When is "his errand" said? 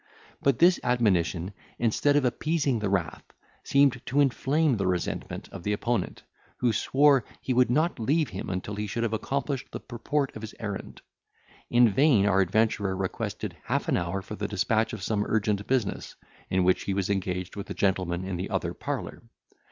10.41-11.03